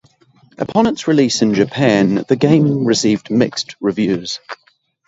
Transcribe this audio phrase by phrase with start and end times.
[0.57, 4.39] Upon its release in Japan, the game received mixed reviews.